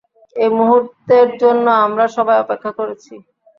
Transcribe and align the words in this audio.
এই 0.35 0.49
মূহুর্তের 0.57 1.27
জন্য 1.41 1.65
আমরা 1.85 2.05
সবাই 2.15 2.37
অপেক্ষা 2.39 2.71
করেছি। 2.79 3.13